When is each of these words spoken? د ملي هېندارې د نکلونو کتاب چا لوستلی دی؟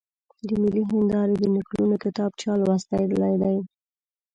د 0.47 0.49
ملي 0.61 0.83
هېندارې 0.91 1.35
د 1.37 1.43
نکلونو 1.55 1.95
کتاب 2.03 2.31
چا 2.41 2.51
لوستلی 2.61 3.33
دی؟ 3.41 3.57